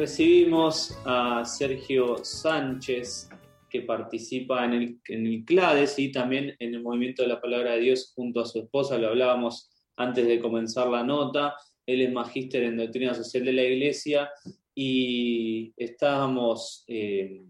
recibimos 0.00 0.98
a 1.04 1.44
Sergio 1.44 2.24
Sánchez, 2.24 3.28
que 3.68 3.82
participa 3.82 4.64
en 4.64 4.72
el, 4.72 5.00
en 5.06 5.26
el 5.26 5.44
CLADES 5.44 5.98
y 5.98 6.10
también 6.10 6.56
en 6.58 6.74
el 6.74 6.82
Movimiento 6.82 7.22
de 7.22 7.28
la 7.28 7.38
Palabra 7.38 7.72
de 7.72 7.80
Dios 7.80 8.14
junto 8.16 8.40
a 8.40 8.46
su 8.46 8.60
esposa, 8.60 8.96
lo 8.96 9.08
hablábamos 9.08 9.68
antes 9.96 10.26
de 10.26 10.40
comenzar 10.40 10.88
la 10.88 11.04
nota. 11.04 11.54
Él 11.84 12.00
es 12.00 12.10
magíster 12.10 12.62
en 12.62 12.78
doctrina 12.78 13.12
social 13.12 13.44
de 13.44 13.52
la 13.52 13.62
Iglesia 13.62 14.30
y 14.74 15.74
estábamos 15.76 16.82
eh, 16.88 17.42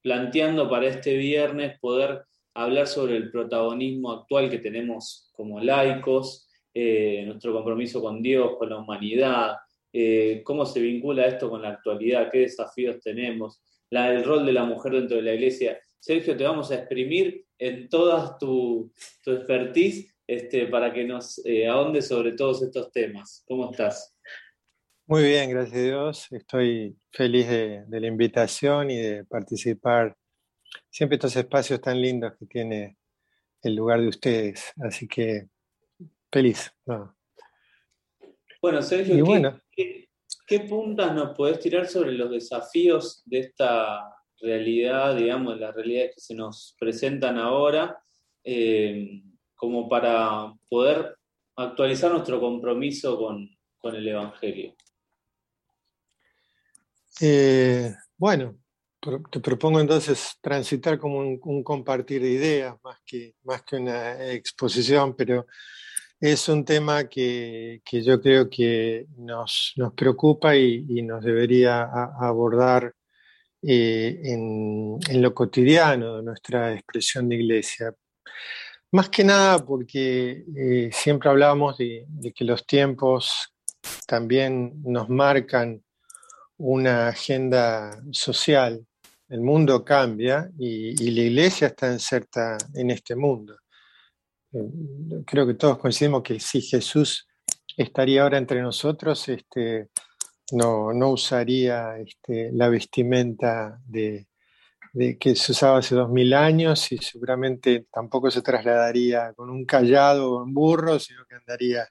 planteando 0.00 0.70
para 0.70 0.86
este 0.86 1.16
viernes 1.16 1.76
poder 1.80 2.22
hablar 2.54 2.86
sobre 2.86 3.16
el 3.16 3.32
protagonismo 3.32 4.12
actual 4.12 4.48
que 4.48 4.58
tenemos 4.60 5.28
como 5.32 5.58
laicos, 5.58 6.48
eh, 6.72 7.24
nuestro 7.26 7.52
compromiso 7.52 8.00
con 8.00 8.22
Dios, 8.22 8.52
con 8.58 8.70
la 8.70 8.78
humanidad, 8.78 9.56
eh, 9.96 10.42
cómo 10.42 10.66
se 10.66 10.80
vincula 10.80 11.24
esto 11.24 11.48
con 11.48 11.62
la 11.62 11.68
actualidad, 11.68 12.28
qué 12.32 12.40
desafíos 12.40 12.98
tenemos, 13.00 13.62
el 13.90 14.24
rol 14.24 14.44
de 14.44 14.52
la 14.52 14.64
mujer 14.64 14.92
dentro 14.92 15.16
de 15.16 15.22
la 15.22 15.34
iglesia. 15.34 15.78
Sergio, 16.00 16.36
te 16.36 16.42
vamos 16.42 16.72
a 16.72 16.74
exprimir 16.74 17.46
en 17.56 17.88
toda 17.88 18.36
tu, 18.36 18.92
expertise 19.24 20.12
este, 20.26 20.66
para 20.66 20.92
que 20.92 21.04
nos 21.04 21.40
eh, 21.46 21.68
ahondes 21.68 22.08
sobre 22.08 22.32
todos 22.32 22.62
estos 22.64 22.90
temas. 22.90 23.44
¿Cómo 23.46 23.70
estás? 23.70 24.16
Muy 25.06 25.22
bien, 25.22 25.50
gracias 25.50 25.76
a 25.76 25.82
Dios. 25.82 26.26
Estoy 26.32 26.96
feliz 27.12 27.48
de, 27.48 27.84
la 27.88 28.06
invitación 28.08 28.90
y 28.90 28.98
de 28.98 29.24
participar. 29.24 30.16
Siempre 30.90 31.14
estos 31.14 31.36
espacios 31.36 31.80
tan 31.80 32.02
lindos 32.02 32.32
que 32.36 32.46
tiene 32.46 32.98
el 33.62 33.76
lugar 33.76 34.00
de 34.00 34.08
ustedes. 34.08 34.72
Así 34.82 35.06
que 35.06 35.46
feliz. 36.32 36.72
Bueno, 38.60 38.82
Sergio, 38.82 39.24
¿qué, 39.24 39.54
puntas 40.68 41.14
nos 41.14 41.36
podés 41.36 41.58
tirar 41.60 41.86
sobre 41.86 42.12
los 42.12 42.30
desafíos 42.30 43.22
de 43.24 43.40
esta 43.40 44.14
realidad, 44.40 45.16
digamos, 45.16 45.58
las 45.58 45.74
realidades 45.74 46.14
que 46.14 46.20
se 46.20 46.34
nos 46.34 46.76
presentan 46.78 47.38
ahora, 47.38 47.98
eh, 48.42 49.22
como 49.54 49.88
para 49.88 50.52
poder 50.68 51.16
actualizar 51.56 52.10
nuestro 52.12 52.40
compromiso 52.40 53.18
con, 53.18 53.48
el 53.94 54.08
Evangelio? 54.08 54.74
Eh, 57.20 57.94
bueno, 58.16 58.56
te 59.30 59.40
propongo 59.40 59.78
entonces 59.80 60.38
transitar 60.40 60.98
como 60.98 61.18
un, 61.18 61.62
compartir 61.62 62.22
de 62.22 62.30
ideas 62.30 62.76
más 62.82 62.98
que, 63.04 63.34
más 63.42 63.62
que 63.62 63.76
una 63.76 64.32
exposición, 64.32 65.14
pero 65.14 65.46
es 66.32 66.48
un 66.48 66.64
tema 66.64 67.06
que, 67.06 67.82
yo 67.84 68.18
creo 68.18 68.48
que 68.48 69.06
nos, 69.18 69.74
preocupa 69.94 70.56
y, 70.56 71.02
nos 71.02 71.22
debería 71.22 71.82
abordar 72.18 72.94
eh, 73.60 74.20
en, 74.24 74.98
lo 75.20 75.34
cotidiano 75.34 76.16
de 76.16 76.22
nuestra 76.22 76.72
expresión 76.72 77.28
de 77.28 77.34
iglesia. 77.36 77.94
Más 78.92 79.10
que 79.10 79.22
nada 79.22 79.58
porque 79.58 80.44
eh, 80.56 80.90
siempre 80.94 81.28
hablamos 81.28 81.76
de, 81.76 82.06
que 82.34 82.44
los 82.44 82.66
tiempos 82.66 83.52
también 84.06 84.82
nos 84.82 85.10
marcan 85.10 85.84
una 86.56 87.08
agenda 87.08 88.02
social. 88.12 88.82
El 89.28 89.42
mundo 89.42 89.84
cambia 89.84 90.50
y, 90.58 91.04
y 91.04 91.10
la 91.10 91.20
iglesia 91.20 91.66
está 91.66 91.92
inserta 91.92 92.56
en 92.72 92.92
este 92.92 93.14
mundo 93.14 93.58
creo 95.24 95.46
que 95.46 95.54
todos 95.54 95.78
coincidimos 95.78 96.22
que 96.22 96.38
si 96.40 96.60
Jesús 96.60 97.26
estaría 97.76 98.22
ahora 98.22 98.38
entre 98.38 98.62
nosotros, 98.62 99.28
este, 99.28 99.88
no, 100.52 100.92
no 100.92 101.10
usaría 101.10 101.98
este, 101.98 102.50
la 102.52 102.68
vestimenta 102.68 103.80
de, 103.86 104.26
que 105.18 105.34
se 105.34 105.52
usaba 105.52 105.78
hace 105.78 105.94
dos 105.94 106.08
mil 106.08 106.32
años 106.34 106.92
y 106.92 106.98
seguramente 106.98 107.86
tampoco 107.92 108.30
se 108.30 108.42
trasladaría 108.42 109.32
con 109.32 109.50
un 109.50 109.64
callado 109.64 110.32
o 110.32 110.44
en 110.44 110.54
burro, 110.54 111.00
sino 111.00 111.24
que 111.26 111.34
andaría 111.34 111.88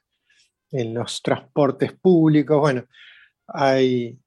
en 0.70 0.94
los 0.94 1.20
transportes 1.20 1.92
públicos. 1.92 2.58
Bueno, 2.58 2.86
hay, 3.46 4.18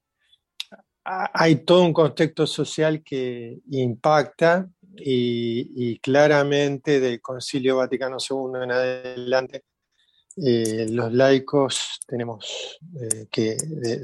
hay 1.04 1.56
todo 1.56 1.82
un 1.82 1.92
contexto 1.92 2.46
social 2.46 3.02
que 3.02 3.58
impacta 3.70 4.68
y, 5.00 5.98
claramente 6.00 7.00
del 7.00 7.20
Concilio 7.20 7.76
Vaticano 7.76 8.16
II 8.18 8.62
en 8.62 8.72
adelante, 8.72 9.64
eh, 10.36 10.86
los 10.90 11.12
laicos 11.12 12.00
tenemos 12.06 12.78
eh, 13.00 13.26
que 13.30 13.56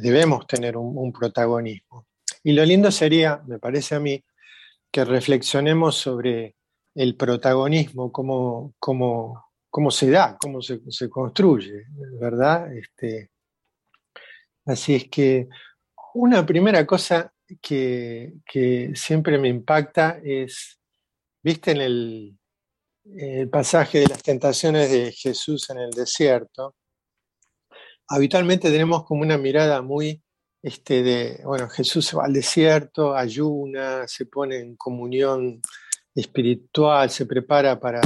debemos 0.03 0.47
tener 0.47 0.77
un, 0.77 1.13
protagonismo. 1.13 2.07
Y 2.43 2.53
lo 2.53 2.65
lindo 2.65 2.91
sería, 2.91 3.43
me 3.47 3.59
parece 3.59 3.95
a 3.95 4.01
mí, 4.01 4.23
que 4.91 5.05
reflexionemos 5.05 5.97
sobre 5.97 6.57
el 6.95 7.17
protagonismo, 7.17 8.13
cómo, 8.13 8.75
cómo, 8.79 9.51
cómo 9.71 9.91
se 9.91 10.11
da, 10.11 10.37
cómo 10.41 10.63
se, 10.63 10.81
se 10.89 11.09
construye, 11.09 11.87
¿verdad? 12.21 12.73
Este, 12.77 13.31
así 14.67 14.95
es 14.95 15.09
que 15.09 15.49
una 16.15 16.47
primera 16.47 16.87
cosa 16.87 17.33
que, 17.61 18.35
que, 18.47 18.93
siempre 18.95 19.39
me 19.39 19.49
impacta 19.49 20.21
es 20.23 20.81
Viste 21.45 21.73
en 21.73 21.81
el, 21.83 22.39
pasaje 23.51 23.99
de 23.99 24.07
las 24.07 24.23
tentaciones 24.23 24.91
de 24.91 25.13
Jesús 25.13 25.69
en 25.69 25.77
el 25.77 25.91
desierto, 25.91 26.75
habitualmente 28.09 28.71
tenemos 28.71 29.05
como 29.05 29.21
una 29.21 29.37
mirada 29.37 29.83
muy 29.83 30.23
este, 30.63 31.03
de, 31.03 31.43
bueno, 31.45 31.69
Jesús 31.69 32.15
va 32.17 32.25
al 32.25 32.33
desierto, 32.33 33.15
ayuna, 33.15 34.09
se 34.09 34.25
pone 34.25 34.57
en 34.57 34.77
comunión 34.77 35.61
espiritual, 36.15 37.11
se 37.11 37.27
prepara 37.27 37.79
para, 37.79 38.01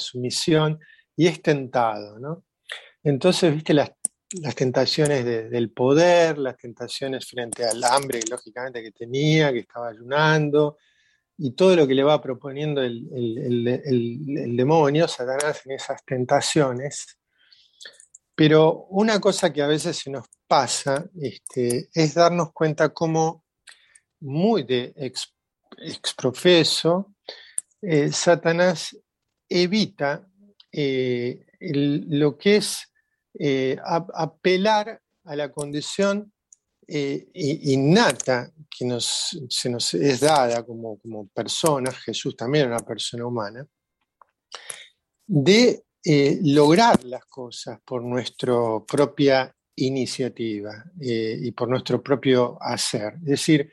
su 0.00 0.18
misión 0.18 0.80
y 1.14 1.28
es 1.28 1.40
tentado, 1.40 2.18
¿no? 2.18 2.44
Entonces, 3.04 3.54
viste 3.54 3.72
las, 3.72 3.92
tentaciones 4.56 5.24
del 5.24 5.70
poder, 5.70 6.38
las 6.38 6.56
tentaciones 6.56 7.24
frente 7.24 7.64
al 7.64 7.84
hambre, 7.84 8.20
lógicamente, 8.28 8.82
que 8.82 8.90
tenía, 8.90 9.52
que 9.52 9.60
estaba 9.60 9.90
ayunando, 9.90 10.76
y 11.42 11.52
todo 11.52 11.74
lo 11.74 11.86
que 11.86 11.94
le 11.94 12.02
va 12.02 12.20
proponiendo 12.20 12.82
el, 12.82 14.54
demonio, 14.56 15.08
Satanás, 15.08 15.62
en 15.64 15.72
esas 15.72 16.04
tentaciones. 16.04 17.18
Pero 18.34 18.84
una 18.90 19.18
cosa 19.18 19.50
que 19.50 19.62
a 19.62 19.66
veces 19.66 19.96
se 19.96 20.10
nos 20.10 20.26
pasa 20.46 21.08
este, 21.18 21.88
es 21.94 22.12
darnos 22.12 22.52
cuenta 22.52 22.90
cómo 22.90 23.44
muy 24.20 24.64
de 24.64 24.92
exprofeso, 25.78 27.14
eh, 27.80 28.12
Satanás 28.12 28.94
evita 29.48 30.28
eh, 30.70 31.46
lo 31.58 32.36
que 32.36 32.56
es 32.56 32.92
eh, 33.38 33.78
apelar 33.82 35.00
a 35.24 35.36
la 35.36 35.50
condición 35.50 36.34
innata 37.34 38.50
que 38.68 38.84
nos, 38.84 39.38
se 39.48 39.70
nos 39.70 39.94
es 39.94 40.20
dada 40.20 40.64
como, 40.64 40.98
como 40.98 41.28
personas, 41.28 41.96
Jesús 41.98 42.36
también 42.36 42.66
era 42.66 42.76
una 42.76 42.86
persona 42.86 43.26
humana, 43.26 43.66
de 45.26 45.84
eh, 46.02 46.38
lograr 46.42 47.04
las 47.04 47.24
cosas 47.26 47.78
por 47.84 48.02
nuestra 48.02 48.54
propia 48.86 49.54
iniciativa 49.76 50.84
eh, 51.00 51.38
y 51.42 51.52
por 51.52 51.68
nuestro 51.68 52.02
propio 52.02 52.58
hacer. 52.60 53.14
Es 53.20 53.24
decir, 53.24 53.70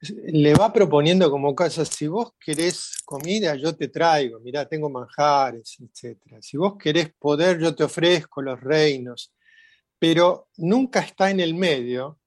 le 0.00 0.54
va 0.54 0.72
proponiendo 0.72 1.30
como 1.30 1.54
cosas, 1.54 1.88
si 1.88 2.06
vos 2.06 2.32
querés 2.38 2.98
comida, 3.04 3.54
yo 3.56 3.74
te 3.76 3.88
traigo, 3.88 4.40
mirá, 4.40 4.66
tengo 4.66 4.90
manjares, 4.90 5.76
etc. 5.80 6.38
Si 6.40 6.56
vos 6.56 6.76
querés 6.78 7.12
poder, 7.18 7.58
yo 7.58 7.74
te 7.74 7.84
ofrezco 7.84 8.42
los 8.42 8.60
reinos, 8.60 9.32
pero 9.98 10.48
nunca 10.56 11.00
está 11.00 11.30
en 11.30 11.40
el 11.40 11.54
medio 11.54 12.18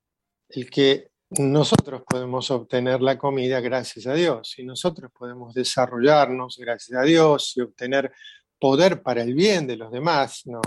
el 0.49 0.69
que 0.69 1.09
nosotros 1.31 2.03
podemos 2.07 2.49
obtener 2.51 3.01
la 3.01 3.17
comida 3.17 3.59
gracias 3.59 4.07
a 4.07 4.13
Dios 4.13 4.57
y 4.57 4.63
nosotros 4.63 5.11
podemos 5.17 5.53
desarrollarnos 5.53 6.57
gracias 6.57 6.97
a 6.97 7.03
Dios 7.03 7.53
y 7.57 7.61
obtener 7.61 8.11
poder 8.59 9.01
para 9.01 9.23
el 9.23 9.33
bien 9.33 9.67
de 9.67 9.77
los 9.77 9.91
demás, 9.91 10.43
no, 10.45 10.61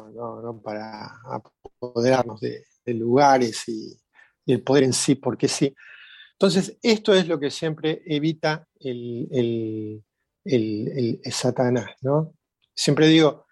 para 0.62 1.10
apoderarnos 1.80 2.40
de, 2.40 2.64
lugares 2.86 3.68
y, 3.68 3.96
el 4.46 4.62
poder 4.62 4.82
en 4.82 4.92
sí, 4.92 5.14
porque 5.14 5.46
sí. 5.46 5.72
Entonces, 6.32 6.76
esto 6.82 7.14
es 7.14 7.28
lo 7.28 7.38
que 7.38 7.50
siempre 7.50 8.02
evita 8.04 8.66
el, 8.80 10.02
Satanás, 11.30 11.90
¿no? 12.00 12.34
Siempre 12.74 13.06
digo, 13.06 13.46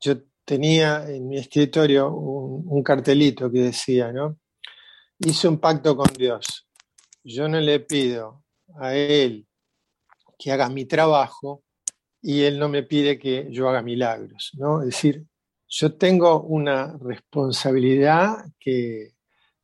yo 0.00 0.22
tenía 0.44 1.06
en 1.08 1.28
mi 1.28 1.36
escritorio 1.36 2.10
un, 2.10 2.64
un 2.66 2.82
cartelito 2.82 3.50
que 3.50 3.60
decía, 3.60 4.10
¿no? 4.10 4.38
Hice 5.18 5.48
un 5.48 5.58
pacto 5.58 5.96
con 5.96 6.12
Dios. 6.14 6.68
Yo 7.24 7.48
no 7.48 7.60
le 7.60 7.80
pido 7.80 8.44
a 8.80 8.94
Él 8.94 9.46
que 10.38 10.52
haga 10.52 10.68
mi 10.68 10.84
trabajo 10.84 11.64
y 12.22 12.42
Él 12.42 12.58
no 12.58 12.68
me 12.68 12.82
pide 12.82 13.18
que 13.18 13.48
yo 13.50 13.68
haga 13.68 13.82
milagros, 13.82 14.52
¿no? 14.54 14.80
Es 14.80 14.86
decir, 14.86 15.24
yo 15.68 15.94
tengo 15.96 16.42
una 16.42 16.96
responsabilidad 17.00 18.46
que, 18.58 19.12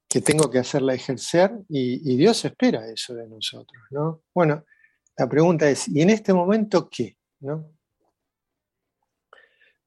que 0.09 0.21
tengo 0.21 0.51
que 0.51 0.59
hacerla 0.59 0.95
ejercer 0.95 1.51
y, 1.69 2.17
Dios 2.17 2.45
espera 2.45 2.89
eso 2.89 3.15
de 3.15 3.29
nosotros, 3.29 3.83
¿no? 3.91 4.23
Bueno, 4.33 4.65
la 5.17 5.29
pregunta 5.29 5.69
es, 5.69 5.89
¿y 5.89 6.03
en 6.03 6.11
este 6.11 6.33
momento 6.33 6.89
qué? 6.89 7.17
¿no? 7.41 7.74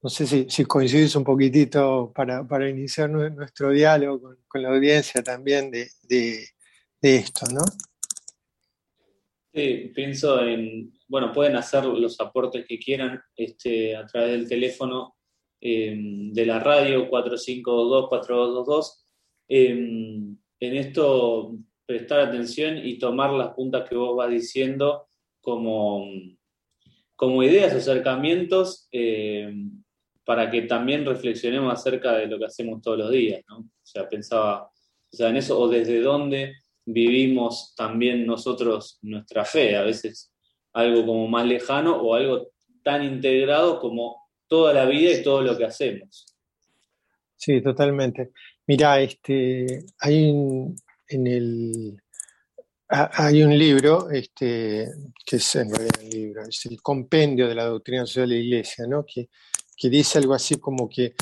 No 0.00 0.08
sé 0.08 0.26
si, 0.26 0.46
si 0.48 0.64
coincidís 0.64 1.16
un 1.16 1.24
poquitito 1.24 2.12
para, 2.14 2.70
iniciar 2.70 3.10
nuestro 3.10 3.70
diálogo 3.70 4.36
con, 4.46 4.62
la 4.62 4.68
audiencia 4.68 5.22
también 5.22 5.72
de, 5.72 5.88
esto, 7.02 7.46
¿no? 7.52 7.62
Sí, 9.52 9.90
pienso 9.94 10.44
en, 10.44 10.92
bueno, 11.08 11.32
pueden 11.32 11.56
hacer 11.56 11.84
los 11.84 12.20
aportes 12.20 12.64
que 12.66 12.78
quieran 12.78 13.20
este, 13.34 13.96
a 13.96 14.06
través 14.06 14.30
del 14.32 14.48
teléfono 14.48 15.16
eh, 15.60 15.96
de 15.96 16.46
la 16.46 16.60
radio 16.60 17.10
4522-4222. 17.10 19.04
Eh, 19.48 19.70
en 20.60 20.76
esto 20.76 21.56
prestar 21.86 22.20
atención 22.20 22.78
y 22.78 22.98
tomar 22.98 23.30
las 23.32 23.54
puntas 23.54 23.88
que 23.88 23.96
vos 23.96 24.16
vas 24.16 24.30
diciendo 24.30 25.08
como, 25.40 26.06
como 27.16 27.42
ideas 27.42 27.72
acercamientos 27.72 28.88
eh, 28.92 29.52
para 30.28 30.50
que 30.50 30.60
también 30.62 31.06
reflexionemos 31.06 31.72
acerca 31.72 32.12
de 32.12 32.26
lo 32.26 32.38
que 32.38 32.44
hacemos 32.44 32.82
todos 32.82 32.98
los 32.98 33.10
días, 33.10 33.42
¿no? 33.48 33.60
O 33.60 33.70
sea, 33.82 34.06
pensaba 34.06 34.70
o 35.10 35.16
sea, 35.16 35.30
en 35.30 35.38
eso, 35.38 35.58
o 35.58 35.68
desde 35.68 36.02
dónde 36.02 36.56
vivimos 36.84 37.72
también 37.74 38.26
nosotros 38.26 38.98
nuestra 39.00 39.46
fe, 39.46 39.74
a 39.74 39.84
veces 39.84 40.30
algo 40.74 41.06
como 41.06 41.26
más 41.28 41.46
lejano 41.46 41.96
o 41.96 42.14
algo 42.14 42.50
tan 42.82 43.04
integrado 43.04 43.80
como 43.80 44.28
toda 44.48 44.74
la 44.74 44.84
vida 44.84 45.12
y 45.12 45.22
todo 45.22 45.40
lo 45.40 45.56
que 45.56 45.64
hacemos. 45.64 46.36
Sí, 47.34 47.62
totalmente. 47.62 48.32
Mira, 48.66 49.00
este, 49.00 49.86
hay 49.98 50.30
un, 50.30 50.76
en 51.08 51.26
el, 51.26 52.02
hay 52.88 53.42
un 53.42 53.58
libro, 53.58 54.10
este, 54.10 54.88
que 55.24 55.36
es 55.36 55.56
en 55.56 55.70
realidad 55.70 56.00
el 56.02 56.10
libro, 56.10 56.42
es 56.42 56.66
el 56.66 56.82
compendio 56.82 57.48
de 57.48 57.54
la 57.54 57.64
doctrina 57.64 58.04
social 58.04 58.28
de 58.28 58.34
la 58.34 58.42
Iglesia, 58.42 58.86
¿no? 58.86 59.06
que 59.06 59.30
que 59.78 59.88
dice 59.88 60.18
algo 60.18 60.34
así 60.34 60.56
como 60.56 60.88
que 60.88 61.14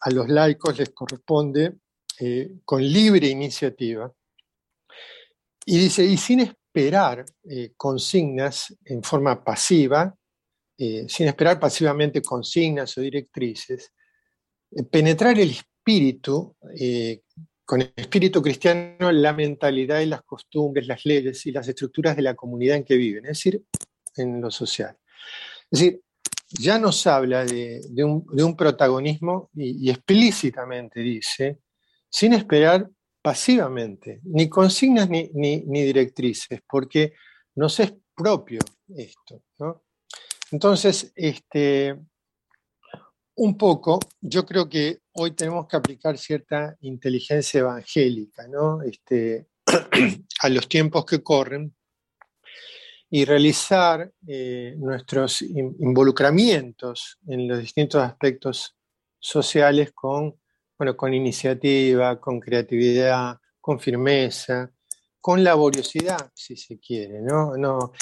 a 0.00 0.10
los 0.10 0.28
laicos 0.28 0.78
les 0.78 0.90
corresponde 0.90 1.76
eh, 2.20 2.58
con 2.64 2.82
libre 2.82 3.28
iniciativa. 3.28 4.12
Y 5.64 5.78
dice, 5.78 6.04
y 6.04 6.16
sin 6.18 6.40
esperar 6.40 7.24
eh, 7.44 7.72
consignas 7.76 8.76
en 8.84 9.02
forma 9.02 9.42
pasiva, 9.42 10.14
eh, 10.76 11.06
sin 11.08 11.28
esperar 11.28 11.58
pasivamente 11.58 12.20
consignas 12.20 12.98
o 12.98 13.00
directrices, 13.00 13.92
penetrar 14.90 15.38
el 15.38 15.50
espíritu, 15.50 16.56
con 17.64 17.82
el 17.82 17.92
espíritu 17.94 18.40
cristiano, 18.40 19.12
la 19.12 19.32
mentalidad 19.32 20.00
y 20.00 20.06
las 20.06 20.22
costumbres, 20.22 20.86
las 20.86 21.04
leyes 21.04 21.44
y 21.46 21.52
las 21.52 21.68
estructuras 21.68 22.16
de 22.16 22.22
la 22.22 22.34
comunidad 22.34 22.76
en 22.76 22.84
que 22.84 22.96
viven, 22.96 23.24
es 23.26 23.38
decir, 23.38 23.62
en 24.16 24.40
lo 24.40 24.50
social. 24.50 24.96
Es 25.70 25.80
decir, 25.80 26.02
ya 26.58 26.78
nos 26.78 27.06
habla 27.06 27.44
de, 27.44 27.80
un, 28.04 28.56
protagonismo 28.56 29.50
y, 29.54 29.90
explícitamente 29.90 31.00
dice, 31.00 31.60
sin 32.08 32.34
esperar 32.34 32.88
pasivamente, 33.20 34.20
ni 34.24 34.48
consignas 34.48 35.08
ni, 35.08 35.30
directrices, 35.64 36.60
porque 36.68 37.14
nos 37.54 37.78
es 37.80 37.94
propio 38.14 38.60
esto. 38.88 39.42
Entonces, 40.50 41.12
este, 41.14 41.98
un 43.36 43.56
poco, 43.56 43.98
yo 44.20 44.44
creo 44.44 44.68
que 44.68 45.00
hoy 45.14 45.32
tenemos 45.32 45.66
que 45.66 45.76
aplicar 45.76 46.18
cierta 46.18 46.76
inteligencia 46.80 47.60
evangélica 47.60 48.44
este, 48.84 49.46
a 50.40 50.48
los 50.48 50.68
tiempos 50.68 51.06
que 51.06 51.22
corren 51.22 51.74
y 53.14 53.26
realizar 53.26 54.10
eh, 54.26 54.74
nuestros 54.78 55.42
involucramientos 55.42 57.18
en 57.26 57.46
los 57.46 57.58
distintos 57.58 58.02
aspectos 58.02 58.74
sociales 59.18 59.92
con, 59.92 60.34
bueno, 60.78 60.96
con 60.96 61.12
iniciativa, 61.12 62.18
con 62.18 62.40
creatividad, 62.40 63.36
con 63.60 63.78
firmeza, 63.78 64.72
con 65.20 65.44
laboriosidad, 65.44 66.30
si 66.32 66.56
se 66.56 66.78
quiere. 66.78 67.20
¿no? 67.20 67.54
No, 67.54 67.92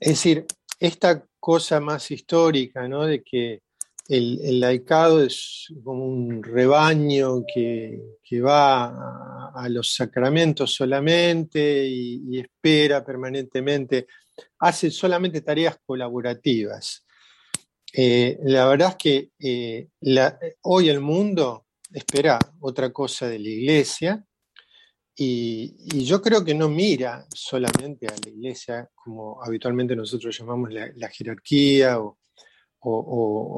es 0.00 0.08
decir, 0.08 0.44
esta 0.80 1.24
cosa 1.38 1.78
más 1.78 2.10
histórica 2.10 2.88
¿no? 2.88 3.06
de 3.06 3.22
que 3.22 3.62
el, 4.08 4.58
laicado 4.58 5.22
es 5.22 5.72
como 5.84 6.06
un 6.06 6.42
rebaño 6.42 7.44
que, 7.54 8.00
va 8.44 9.52
a, 9.54 9.68
los 9.68 9.94
sacramentos 9.94 10.74
solamente 10.74 11.86
y 11.86 12.40
espera 12.40 13.04
permanentemente 13.04 14.08
hace 14.58 14.90
solamente 14.90 15.40
tareas 15.40 15.78
colaborativas. 15.84 17.04
Eh, 17.92 18.38
la 18.42 18.66
verdad 18.66 18.90
es 18.90 18.96
que 18.96 19.30
eh, 19.38 19.88
hoy 20.62 20.88
el 20.88 21.00
mundo 21.00 21.66
espera 21.92 22.38
otra 22.60 22.92
cosa 22.92 23.28
de 23.28 23.38
la 23.38 23.48
iglesia 23.48 24.24
y, 25.14 26.04
yo 26.04 26.20
creo 26.20 26.44
que 26.44 26.54
no 26.54 26.68
mira 26.68 27.26
solamente 27.34 28.06
a 28.06 28.14
la 28.22 28.30
iglesia 28.30 28.90
como 28.94 29.42
habitualmente 29.42 29.96
nosotros 29.96 30.38
llamamos 30.38 30.70
la, 30.72 31.08
jerarquía 31.08 31.98
o, 31.98 32.18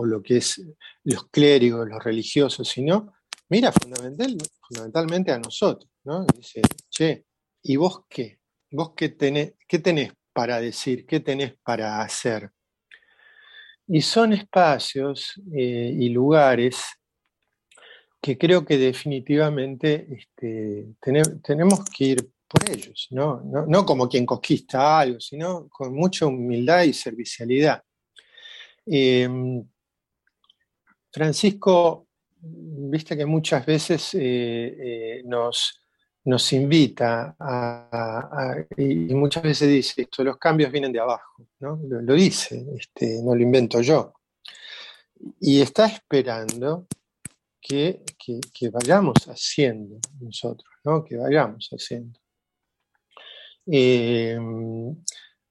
lo 0.06 0.22
que 0.22 0.36
es 0.38 0.62
los 1.04 1.28
clérigos, 1.28 1.88
los 1.88 2.02
religiosos, 2.02 2.68
sino 2.68 3.12
mira 3.48 3.72
fundamentalmente 3.72 5.32
a 5.32 5.38
nosotros. 5.38 5.90
¿no? 6.04 6.24
dice, 6.26 6.62
che, 6.88 7.24
¿y 7.62 7.76
vos 7.76 8.04
qué? 8.08 8.38
¿Vos 8.70 8.92
qué 8.94 9.08
tenés, 9.10 9.54
qué 9.66 9.80
tenés 9.80 10.12
para 10.38 10.60
decir, 10.60 11.04
qué 11.04 11.18
tenés 11.18 11.54
para 11.64 12.00
hacer. 12.00 12.48
Y 13.88 14.00
son 14.00 14.32
espacios 14.32 15.32
eh, 15.52 15.92
y 15.98 16.10
lugares 16.10 16.80
que 18.22 18.38
creo 18.38 18.64
que 18.64 18.78
definitivamente 18.78 20.06
este, 20.12 20.94
tenemos 21.42 21.84
que 21.86 22.04
ir 22.04 22.30
por 22.46 22.70
ellos, 22.70 23.08
¿no? 23.10 23.42
¿no? 23.66 23.84
como 23.84 24.08
quien 24.08 24.24
conquista 24.24 25.00
algo, 25.00 25.18
sino 25.18 25.68
con 25.70 25.92
mucha 25.92 26.26
humildad 26.26 26.84
y 26.84 26.92
servicialidad. 26.92 27.82
Em, 28.86 29.68
Francisco, 31.10 32.06
viste 32.40 33.16
que 33.16 33.26
muchas 33.26 33.66
veces 33.66 34.14
eh, 34.14 34.20
eh, 34.20 35.22
nos, 35.24 35.84
nos 36.24 36.52
invita 36.52 37.36
a, 37.38 38.56
y 38.76 39.14
muchas 39.14 39.42
veces 39.42 39.68
dice 39.68 40.02
esto, 40.02 40.22
los 40.22 40.36
cambios 40.36 40.70
vienen 40.70 40.92
de 40.92 41.00
abajo, 41.00 41.46
¿no? 41.60 41.80
Lo, 41.88 42.14
dice, 42.14 42.66
este, 42.76 43.22
no 43.22 43.34
lo 43.34 43.42
invento 43.42 43.80
yo. 43.80 44.12
Y 45.40 45.60
está 45.60 45.86
esperando 45.86 46.86
que, 47.60 48.04
vayamos 48.72 49.16
haciendo 49.26 49.98
nosotros, 50.20 50.70
¿no? 50.84 51.04
Que 51.04 51.16
vayamos 51.16 51.68
haciendo. 51.70 52.18
Eh, 53.66 54.38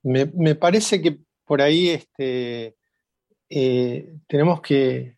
me, 0.04 0.56
parece 0.56 1.02
que 1.02 1.20
por 1.44 1.62
ahí 1.62 1.90
este, 1.90 2.76
eh, 3.50 4.14
tenemos 4.28 4.62
que 4.62 5.18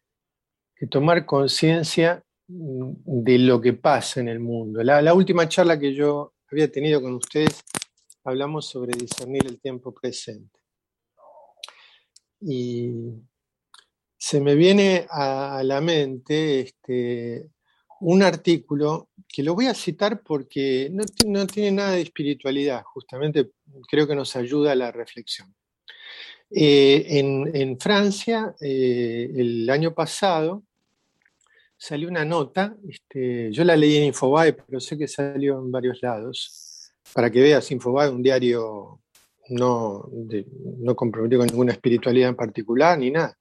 tomar 0.89 1.25
conciencia 1.25 2.23
de 2.51 3.37
lo 3.37 3.61
que 3.61 3.73
pasa 3.73 4.19
en 4.19 4.27
el 4.27 4.39
mundo. 4.39 4.81
La, 4.81 5.13
última 5.13 5.47
charla 5.47 5.79
que 5.79 5.93
yo 5.93 6.33
había 6.51 6.71
tenido 6.71 6.99
con 6.99 7.13
ustedes, 7.13 7.63
hablamos 8.23 8.67
sobre 8.67 8.97
discernir 8.97 9.45
el 9.45 9.59
tiempo 9.59 9.93
presente. 9.93 10.59
Y 12.41 12.89
se 14.17 14.41
me 14.41 14.55
viene 14.55 15.05
a, 15.11 15.61
la 15.63 15.79
mente 15.79 16.61
este, 16.61 17.51
un 17.99 18.23
artículo 18.23 19.09
que 19.27 19.43
lo 19.43 19.53
voy 19.53 19.67
a 19.67 19.75
citar 19.75 20.23
porque 20.23 20.89
no, 20.91 21.45
tiene 21.45 21.71
nada 21.71 21.91
de 21.91 22.01
espiritualidad, 22.01 22.81
justamente 22.83 23.51
creo 23.87 24.07
que 24.07 24.15
nos 24.15 24.35
ayuda 24.35 24.71
a 24.71 24.75
la 24.75 24.91
reflexión. 24.91 25.53
Eh, 26.49 27.05
en, 27.19 27.79
Francia, 27.79 28.55
eh, 28.59 29.31
el 29.35 29.69
año 29.69 29.93
pasado, 29.93 30.63
salió 31.79 32.09
una 32.09 32.25
nota, 32.25 32.75
este, 32.87 33.51
yo 33.53 33.63
la 33.63 33.77
leí 33.77 33.95
en 33.95 34.03
Infobae, 34.03 34.51
pero 34.51 34.81
sé 34.81 34.97
que 34.97 35.07
salió 35.07 35.59
en 35.59 35.71
varios 35.71 35.99
lados, 36.01 36.91
para 37.13 37.31
que 37.31 37.41
veas, 37.41 37.71
Infobae, 37.71 38.09
un 38.09 38.21
diario 38.21 39.01
no, 39.47 40.09
no 40.79 40.95
comprometido 40.95 41.39
con 41.39 41.47
ninguna 41.47 41.71
espiritualidad 41.71 42.29
en 42.29 42.35
particular 42.35 42.99
ni 42.99 43.11
nada. 43.11 43.35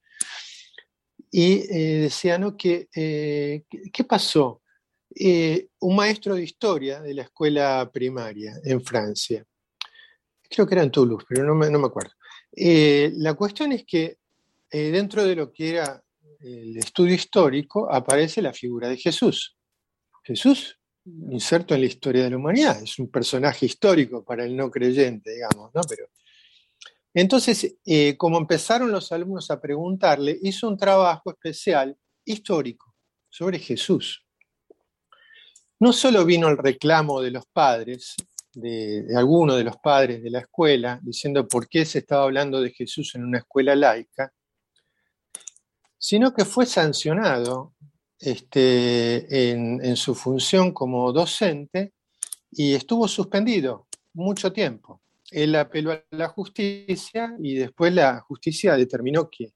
Y 1.30 1.64
eh, 1.68 1.98
decía, 2.02 2.38
¿no? 2.38 2.56
Eh, 2.62 3.64
¿Qué 3.92 4.04
pasó? 4.04 4.62
Eh, 5.14 5.66
un 5.80 5.96
maestro 5.96 6.36
de 6.36 6.44
historia 6.44 7.00
de 7.00 7.14
la 7.14 7.22
escuela 7.22 7.90
primaria 7.92 8.54
en 8.62 8.80
Francia, 8.80 9.44
creo 10.48 10.64
que 10.64 10.74
era 10.76 10.84
en 10.84 10.92
Toulouse, 10.92 11.26
pero 11.28 11.42
no 11.42 11.56
me, 11.56 11.68
no 11.70 11.80
me 11.80 11.88
acuerdo. 11.88 12.12
la 12.52 13.34
cuestión 13.34 13.72
es 13.72 13.84
que 13.84 14.18
dentro 14.70 15.24
de 15.24 15.34
lo 15.34 15.52
que 15.52 15.70
era 15.70 16.02
el 16.40 16.76
estudio 16.76 17.14
histórico 17.14 17.92
aparece 17.92 18.42
la 18.42 18.52
figura 18.52 18.88
de 18.88 18.96
Jesús. 18.96 19.56
Jesús 20.22 20.78
inserto 21.30 21.74
en 21.74 21.80
la 21.80 21.86
historia 21.86 22.24
de 22.24 22.30
la 22.30 22.36
humanidad, 22.36 22.82
es 22.82 22.98
un 22.98 23.10
personaje 23.10 23.66
histórico 23.66 24.24
para 24.24 24.44
el 24.44 24.56
no 24.56 24.70
creyente, 24.70 25.32
digamos, 25.32 25.70
¿no? 25.74 25.80
Pero, 25.88 26.08
entonces, 27.14 27.76
eh, 27.84 28.16
como 28.16 28.38
empezaron 28.38 28.92
los 28.92 29.10
alumnos 29.12 29.50
a 29.50 29.60
preguntarle, 29.60 30.38
hizo 30.42 30.68
un 30.68 30.76
trabajo 30.76 31.30
especial 31.30 31.96
histórico 32.24 32.94
sobre 33.28 33.58
Jesús. 33.58 34.24
No 35.80 35.92
solo 35.92 36.24
vino 36.24 36.48
el 36.48 36.58
reclamo 36.58 37.20
de 37.20 37.30
los 37.30 37.44
padres, 37.46 38.14
de, 38.52 39.02
de 39.04 39.16
algunos 39.16 39.56
de 39.56 39.64
los 39.64 39.76
padres 39.78 40.22
de 40.22 40.30
la 40.30 40.40
escuela, 40.40 41.00
diciendo 41.02 41.46
por 41.46 41.68
qué 41.68 41.84
se 41.84 42.00
estaba 42.00 42.24
hablando 42.24 42.60
de 42.60 42.70
Jesús 42.70 43.14
en 43.14 43.24
una 43.24 43.38
escuela 43.38 43.74
laica, 43.74 44.32
sino 45.98 46.32
que 46.32 46.44
fue 46.44 46.64
sancionado 46.64 47.74
este, 48.20 49.50
en, 49.50 49.96
su 49.96 50.14
función 50.14 50.72
como 50.72 51.12
docente 51.12 51.92
y 52.50 52.74
estuvo 52.74 53.06
suspendido 53.08 53.88
mucho 54.14 54.52
tiempo. 54.52 55.02
Él 55.30 55.54
apeló 55.56 55.92
a 55.92 56.02
la 56.10 56.28
justicia 56.28 57.36
y 57.40 57.54
después 57.56 57.92
la 57.92 58.20
justicia 58.20 58.76
determinó 58.76 59.28
que, 59.28 59.52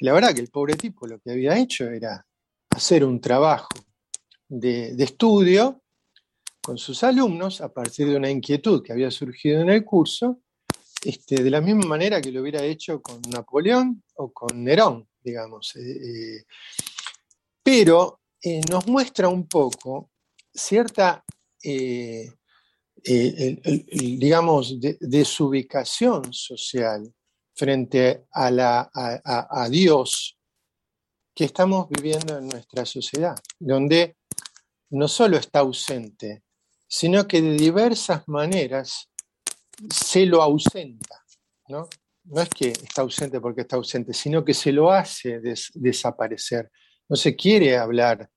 la 0.00 0.12
verdad 0.12 0.34
que 0.34 0.40
el 0.40 0.48
pobre 0.48 0.74
tipo 0.74 1.06
lo 1.06 1.18
que 1.18 1.32
había 1.32 1.58
hecho 1.58 1.90
era 1.90 2.24
hacer 2.70 3.04
un 3.04 3.20
trabajo 3.20 3.68
de, 4.48 4.90
estudio 5.02 5.82
con 6.62 6.78
sus 6.78 7.02
alumnos 7.02 7.60
a 7.60 7.72
partir 7.72 8.08
de 8.08 8.16
una 8.16 8.30
inquietud 8.30 8.82
que 8.82 8.92
había 8.92 9.10
surgido 9.10 9.60
en 9.60 9.70
el 9.70 9.84
curso, 9.84 10.40
este, 11.02 11.42
de 11.42 11.50
la 11.50 11.60
misma 11.60 11.86
manera 11.86 12.20
que 12.20 12.30
lo 12.30 12.42
hubiera 12.42 12.62
hecho 12.62 13.00
con 13.00 13.20
Napoleón 13.30 14.02
o 14.16 14.32
con 14.32 14.62
Nerón, 14.62 15.07
digamos. 15.22 15.74
Eh, 15.76 15.80
eh, 15.80 16.44
pero 17.62 18.20
eh, 18.42 18.60
nos 18.70 18.86
muestra 18.86 19.28
un 19.28 19.46
poco 19.48 20.10
cierta, 20.52 21.24
digamos, 23.92 24.76
desubicación 25.00 26.32
social 26.32 27.12
frente 27.54 28.26
a, 28.32 28.50
la, 28.50 28.90
a, 28.94 29.68
Dios 29.68 30.36
que 31.34 31.44
estamos 31.44 31.88
viviendo 31.88 32.38
en 32.38 32.48
nuestra 32.48 32.84
sociedad, 32.86 33.36
donde 33.58 34.16
no 34.90 35.06
solo 35.08 35.36
está 35.36 35.60
ausente, 35.60 36.42
sino 36.88 37.28
que 37.28 37.42
de 37.42 37.52
diversas 37.54 38.26
maneras 38.28 39.08
se 39.92 40.26
lo 40.26 40.42
ausenta, 40.42 41.24
¿no? 41.68 41.88
No 42.30 42.42
es 42.42 42.48
que 42.48 42.68
está 42.68 43.02
ausente 43.02 43.40
porque 43.40 43.62
está 43.62 43.76
ausente, 43.76 44.12
sino 44.12 44.44
que 44.44 44.54
se 44.54 44.72
lo 44.72 44.90
hace 44.90 45.40
desaparecer 45.74 46.70
no 47.08 47.16
se 47.16 47.34
quiere 47.34 47.76
hablar 47.76 48.30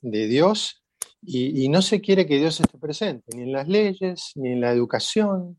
de 0.00 0.26
Dios 0.26 0.82
y, 1.22 1.68
no 1.68 1.82
se 1.82 2.00
quiere 2.00 2.26
que 2.26 2.38
Dios 2.38 2.60
esté 2.60 2.78
presente, 2.78 3.36
ni 3.36 3.42
en 3.42 3.52
las 3.52 3.66
leyes, 3.66 4.32
ni 4.36 4.52
en 4.52 4.60
la 4.60 4.70
educación, 4.70 5.58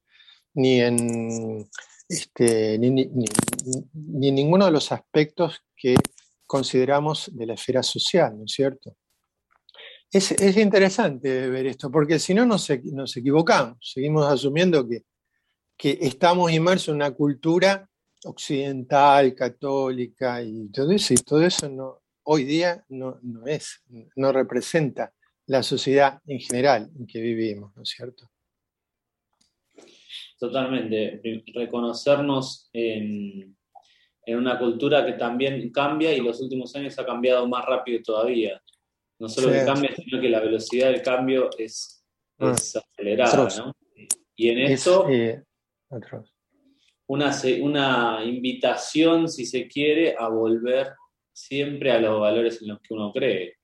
ni 0.54 0.80
en, 0.80 1.70
este, 2.08 2.80
ni, 2.80 2.88
en 2.88 4.36
ninguno 4.36 4.66
de 4.66 4.72
los 4.72 4.92
aspectos 4.92 5.62
que 5.76 5.96
consideramos 6.46 7.30
de 7.34 7.46
la 7.46 7.56
esfera 7.56 7.84
social, 7.84 8.38
¿no 8.38 8.46
es 8.46 8.54
cierto? 8.54 8.96
Es, 10.12 10.32
interesante 10.58 11.50
ver 11.50 11.68
esto, 11.68 11.92
porque 11.92 12.20
si 12.20 12.34
no 12.34 12.46
nos, 12.46 12.70
nos 12.86 13.18
equivocamos, 13.18 13.78
seguimos 13.82 14.26
asumiendo 14.26 14.88
que, 14.88 15.04
que 15.80 15.98
estamos 16.02 16.52
inmersos 16.52 16.90
en 16.90 16.96
una 16.96 17.12
cultura 17.12 17.90
occidental, 18.26 19.34
católica, 19.34 20.44
y 20.44 20.68
todo 20.74 20.92
eso, 20.92 21.14
y 21.14 21.18
todo 21.18 21.42
eso 21.42 21.70
no, 21.70 22.02
hoy 22.24 22.44
día 22.44 22.84
no, 22.90 23.18
es, 23.46 23.82
no 24.18 24.34
representa 24.34 25.14
la 25.46 25.64
sociedad 25.64 26.22
en 26.28 26.42
general 26.42 26.92
en 27.00 27.08
que 27.08 27.22
vivimos, 27.22 27.74
¿no 27.78 27.84
es 27.84 27.90
cierto? 27.90 28.30
Totalmente. 30.38 31.22
Reconocernos 31.54 32.70
en, 32.74 33.56
una 34.28 34.60
cultura 34.60 35.06
que 35.06 35.14
también 35.14 35.72
cambia 35.72 36.14
y 36.14 36.20
los 36.20 36.42
últimos 36.42 36.76
años 36.76 37.00
ha 37.00 37.06
cambiado 37.06 37.48
más 37.48 37.66
rápido 37.66 38.04
todavía. 38.04 38.62
No 39.18 39.28
solo 39.30 39.50
que 39.50 39.66
cambia, 39.66 39.96
sino 39.96 40.22
que 40.22 40.30
la 40.30 40.42
velocidad 40.42 40.92
del 40.92 41.02
cambio 41.02 41.50
es, 41.58 42.06
ah, 42.38 42.52
acelerada, 42.52 43.48
¿no? 43.58 43.74
Y 44.36 44.50
en 44.50 44.60
eso, 44.60 45.10
eh, 45.10 45.44
una, 47.08 47.32
una 47.62 48.24
invitación, 48.24 49.28
si 49.28 49.46
se 49.46 49.68
quiere, 49.68 50.16
a 50.18 50.28
volver 50.28 50.94
siempre 51.34 51.92
a 51.92 52.00
los 52.00 52.20
valores 52.20 52.62
en 52.62 52.70
los 52.70 52.80
que 52.82 52.94
uno 52.94 53.12
cree. 53.12 53.56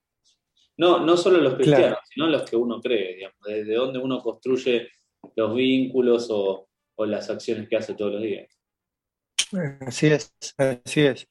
No, 0.77 0.99
no 0.99 1.15
solo 1.15 1.39
los 1.39 1.55
cristianos, 1.55 1.99
sino 2.13 2.27
los 2.27 2.49
que 2.49 2.55
uno 2.55 2.81
cree, 2.81 3.15
digamos, 3.15 3.39
desde 3.45 3.75
donde 3.75 3.99
uno 3.99 4.21
construye 4.21 4.89
los 5.35 5.55
vínculos 5.55 6.27
o, 6.29 6.67
las 6.97 7.29
acciones 7.29 7.67
que 7.67 7.75
hace 7.75 7.93
todos 7.93 8.13
los 8.13 8.21
días. 8.21 8.49
Así 9.81 10.07
es, 10.07 10.33
así 10.57 11.01
es. 11.01 11.27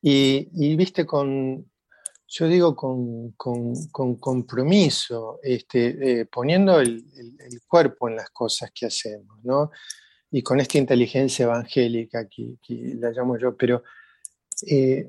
Y, 0.00 0.76
viste, 0.76 1.04
con, 1.04 1.68
yo 2.28 2.46
digo 2.46 2.76
con, 2.76 3.34
compromiso, 4.18 5.40
este, 5.42 6.20
eh, 6.20 6.26
poniendo 6.26 6.80
el, 6.80 7.04
cuerpo 7.66 8.08
en 8.08 8.16
las 8.16 8.30
cosas 8.30 8.70
que 8.72 8.86
hacemos, 8.86 9.42
¿no? 9.42 9.70
Y 10.36 10.42
con 10.42 10.58
esta 10.58 10.78
inteligencia 10.78 11.44
evangélica 11.44 12.28
que, 12.28 12.56
la 12.98 13.12
llamo 13.12 13.38
yo, 13.38 13.56
pero 13.56 13.84
eh, 14.66 15.08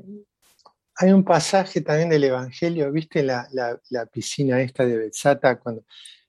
hay 0.98 1.12
un 1.12 1.24
pasaje 1.24 1.82
también 1.82 2.10
del 2.10 2.25
Evangelio, 2.25 2.91
¿viste 2.91 3.24
la, 3.24 3.79
piscina 4.12 4.62
esta 4.62 4.86
de 4.86 4.98
Betzata? 4.98 5.58
Cuando 5.58 5.84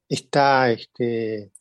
está, 0.08 0.70
este, 0.72 1.52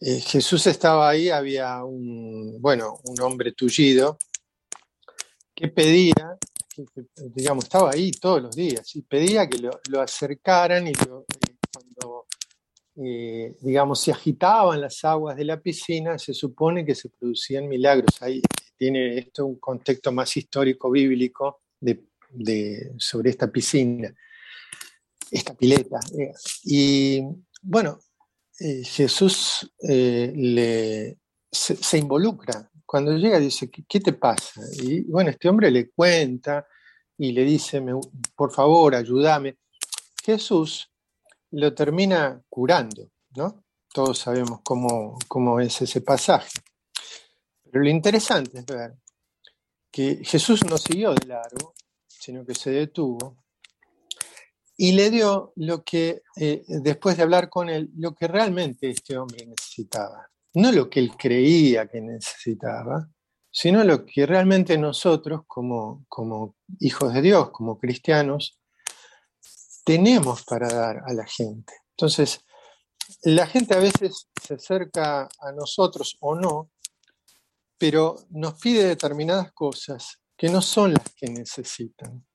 eh, 0.00 0.20
Jesús 0.20 0.68
estaba 0.68 1.08
ahí, 1.08 1.28
había 1.28 1.82
un, 1.82 2.62
bueno, 2.62 3.00
un 3.02 3.20
hombre 3.20 3.50
tullido 3.50 4.16
que 5.56 5.66
pedía, 5.66 6.38
digamos, 7.34 7.64
estaba 7.64 7.90
ahí 7.90 8.12
todos 8.12 8.40
los 8.40 8.54
días 8.54 8.94
y 8.94 9.02
pedía 9.02 9.48
que 9.48 9.58
lo, 9.58 10.00
acercaran 10.00 10.86
y 10.86 10.92
eh, 10.92 11.56
cuando, 11.72 12.26
eh, 12.96 13.56
digamos, 13.60 14.00
se 14.00 14.12
agitaban 14.12 14.80
las 14.80 15.04
aguas 15.04 15.36
de 15.36 15.44
la 15.44 15.60
piscina, 15.60 16.18
se 16.18 16.32
supone 16.32 16.84
que 16.84 16.94
se 16.94 17.08
producían 17.08 17.68
milagros. 17.68 18.22
Ahí 18.22 18.40
tiene 18.76 19.18
esto 19.18 19.46
un 19.46 19.58
contexto 19.58 20.12
más 20.12 20.36
histórico 20.36 20.90
bíblico 20.90 21.62
de 21.80 22.92
sobre 22.98 23.30
esta 23.30 23.50
piscina, 23.50 24.12
esta 25.30 25.54
pileta. 25.54 26.00
Eh, 26.18 26.32
y 26.64 27.22
bueno, 27.62 27.98
eh, 28.60 28.82
Jesús 28.84 29.72
le, 29.80 31.18
se, 31.50 31.98
involucra. 31.98 32.70
Cuando 32.84 33.16
llega 33.16 33.38
dice, 33.38 33.70
¿qué, 33.70 34.00
te 34.00 34.12
pasa? 34.12 34.60
Y 34.82 35.02
bueno, 35.02 35.30
este 35.30 35.48
hombre 35.48 35.70
le 35.70 35.90
cuenta 35.90 36.66
y 37.18 37.32
le 37.32 37.44
dice, 37.44 37.82
por 38.36 38.52
favor, 38.52 38.94
ayúdame. 38.94 39.56
Jesús 40.24 40.90
lo 41.54 41.74
termina 41.74 42.42
curando, 42.48 43.10
¿no? 43.36 43.64
Todos 43.92 44.18
sabemos 44.18 44.60
cómo, 44.62 45.18
cómo 45.28 45.60
es 45.60 45.80
ese 45.82 46.00
pasaje. 46.00 46.50
Pero 47.62 47.84
lo 47.84 47.90
interesante 47.90 48.58
es 48.58 48.66
ver 48.66 48.94
que 49.90 50.20
Jesús 50.24 50.64
no 50.64 50.76
siguió 50.76 51.14
de 51.14 51.26
largo, 51.26 51.74
sino 52.08 52.44
que 52.44 52.54
se 52.54 52.70
detuvo 52.70 53.36
y 54.76 54.92
le 54.92 55.10
dio 55.10 55.52
lo 55.56 55.84
que, 55.84 56.22
eh, 56.36 56.64
después 56.66 57.16
de 57.16 57.22
hablar 57.22 57.48
con 57.48 57.68
él, 57.68 57.90
lo 57.96 58.14
que 58.14 58.26
realmente 58.26 58.90
este 58.90 59.16
hombre 59.16 59.46
necesitaba. 59.46 60.28
No 60.54 60.72
lo 60.72 60.90
que 60.90 61.00
él 61.00 61.12
creía 61.16 61.86
que 61.86 62.00
necesitaba, 62.00 63.08
sino 63.50 63.84
lo 63.84 64.04
que 64.04 64.26
realmente 64.26 64.76
nosotros, 64.76 65.42
como, 65.46 66.04
como 66.08 66.56
hijos 66.80 67.14
de 67.14 67.22
Dios, 67.22 67.50
como 67.50 67.78
cristianos, 67.78 68.58
tenemos 69.84 70.44
para 70.44 70.68
dar 70.68 71.02
a 71.06 71.12
la 71.12 71.26
gente. 71.26 71.74
Entonces, 71.90 72.40
la 73.22 73.46
gente 73.46 73.74
a 73.74 73.78
veces 73.78 74.28
se 74.42 74.54
acerca 74.54 75.28
a 75.38 75.52
nosotros 75.52 76.16
o 76.20 76.34
no, 76.34 76.70
pero 77.78 78.16
nos 78.30 78.54
pide 78.58 78.84
determinadas 78.86 79.52
cosas 79.52 80.20
que 80.36 80.48
no 80.48 80.62
son 80.62 80.94
las 80.94 81.14
que 81.14 81.28
necesitan. 81.28 82.26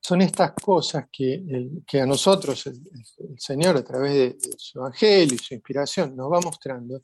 Son 0.00 0.22
estas 0.22 0.52
cosas 0.52 1.06
que, 1.12 1.42
que 1.86 2.00
a 2.00 2.06
nosotros 2.06 2.66
el, 2.66 2.80
Señor 3.36 3.76
a 3.76 3.84
través 3.84 4.14
de, 4.14 4.38
su 4.56 4.78
Evangelio 4.78 5.34
y 5.34 5.38
su 5.38 5.54
inspiración 5.54 6.16
nos 6.16 6.32
va 6.32 6.40
mostrando 6.40 7.02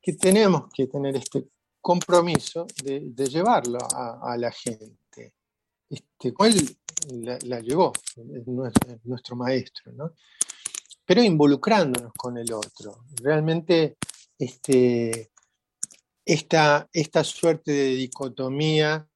que 0.00 0.14
tenemos 0.14 0.70
que 0.72 0.86
tener 0.86 1.16
este 1.16 1.48
compromiso 1.80 2.66
de, 2.82 3.00
llevarlo 3.26 3.78
a, 3.92 4.36
la 4.36 4.50
gente. 4.50 5.05
Este, 5.88 6.34
él 6.38 6.76
la, 7.44 7.60
llevó, 7.60 7.92
es 8.16 8.46
nuestro, 8.46 9.36
maestro, 9.36 9.92
¿no? 9.92 10.12
pero 11.04 11.22
involucrándonos 11.22 12.12
con 12.14 12.36
el 12.36 12.52
otro. 12.52 13.04
Realmente 13.22 13.96
este, 14.38 15.30
esta, 16.24 16.88
esta 16.92 17.22
suerte 17.22 17.70
de 17.70 17.94
dicotomía 17.94 19.06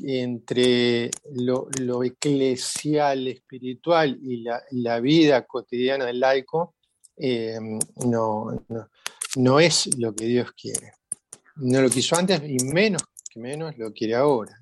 entre 0.00 1.10
lo, 1.32 2.04
eclesial, 2.04 3.28
espiritual 3.28 4.18
y 4.22 4.44
la, 4.70 5.00
vida 5.00 5.44
cotidiana 5.46 6.04
del 6.06 6.20
laico 6.20 6.74
eh, 7.16 7.58
no, 8.04 8.64
no, 9.36 9.60
es 9.60 9.98
lo 9.98 10.14
que 10.14 10.26
Dios 10.26 10.52
quiere. 10.52 10.92
No 11.56 11.80
lo 11.80 11.90
quiso 11.90 12.16
antes 12.16 12.40
y 12.44 12.64
menos 12.64 13.02
que 13.28 13.40
menos 13.40 13.76
lo 13.76 13.92
quiere 13.92 14.14
ahora. 14.14 14.56